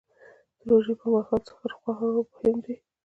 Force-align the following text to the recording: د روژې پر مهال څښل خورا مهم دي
د 0.65 0.67
روژې 0.69 0.93
پر 0.99 1.07
مهال 1.15 1.41
څښل 1.47 1.71
خورا 1.77 2.07
مهم 2.17 2.57
دي 2.65 2.75